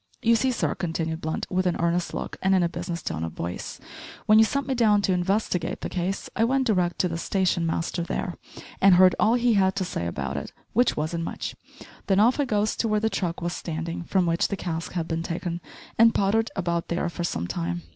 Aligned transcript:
You 0.23 0.35
see, 0.35 0.49
sir," 0.51 0.73
continued 0.73 1.21
Blunt, 1.21 1.45
with 1.51 1.67
an 1.67 1.75
earnest 1.77 2.11
look, 2.11 2.35
and 2.41 2.55
in 2.55 2.63
a 2.63 2.69
business 2.69 3.03
tone 3.03 3.23
of 3.23 3.33
voice, 3.33 3.79
"when 4.25 4.39
you 4.39 4.45
sent 4.45 4.65
me 4.65 4.73
down 4.73 5.03
to 5.03 5.13
investigate 5.13 5.81
the 5.81 5.89
case 5.89 6.27
I 6.35 6.43
went 6.43 6.65
d'rect 6.65 6.97
to 7.01 7.07
the 7.07 7.19
station 7.19 7.67
master 7.67 8.01
there 8.01 8.33
and 8.81 8.95
heard 8.95 9.13
all 9.19 9.35
he 9.35 9.53
had 9.53 9.75
to 9.75 9.85
say 9.85 10.07
about 10.07 10.37
it 10.37 10.53
which 10.73 10.97
wasn't 10.97 11.25
much; 11.25 11.55
then 12.07 12.19
off 12.19 12.39
I 12.39 12.45
goes 12.45 12.75
to 12.77 12.87
where 12.87 12.99
the 12.99 13.11
truck 13.11 13.43
was 13.43 13.53
standin', 13.53 14.01
from 14.05 14.25
which 14.25 14.47
the 14.47 14.57
cask 14.57 14.93
had 14.93 15.07
bin 15.07 15.21
taken 15.21 15.61
and 15.99 16.15
pottered 16.15 16.49
about 16.55 16.87
there 16.87 17.07
for 17.07 17.23
some 17.23 17.45
time. 17.45 17.83